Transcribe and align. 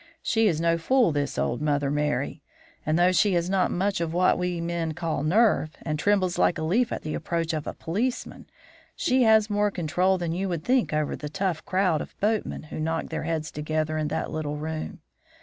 She 0.23 0.47
is 0.47 0.59
no 0.59 0.79
fool, 0.79 1.11
this 1.11 1.37
old 1.37 1.61
Mother 1.61 1.91
Merry; 1.91 2.41
and 2.87 2.97
though 2.97 3.11
she 3.11 3.33
has 3.33 3.51
not 3.51 3.69
much 3.69 4.01
of 4.01 4.15
what 4.15 4.39
we 4.39 4.59
men 4.59 4.93
call 4.95 5.21
nerve, 5.21 5.75
and 5.83 5.99
trembles 5.99 6.39
like 6.39 6.57
a 6.57 6.63
leaf 6.63 6.91
at 6.91 7.03
the 7.03 7.13
approach 7.13 7.53
of 7.53 7.67
a 7.67 7.75
policeman, 7.75 8.47
she 8.95 9.21
has 9.21 9.47
more 9.47 9.69
control 9.69 10.17
than 10.17 10.31
you 10.31 10.49
would 10.49 10.63
think 10.63 10.91
over 10.91 11.15
the 11.15 11.29
tough 11.29 11.63
crowd 11.65 12.01
of 12.01 12.19
boatmen 12.19 12.63
who 12.63 12.79
knock 12.79 13.09
their 13.09 13.25
heads 13.25 13.51
together 13.51 13.95
in 13.99 14.07
that 14.07 14.31
little 14.31 14.55
room. 14.55 15.01